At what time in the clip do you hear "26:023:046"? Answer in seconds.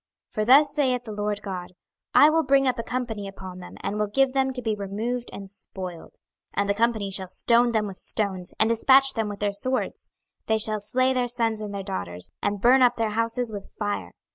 0.29-0.33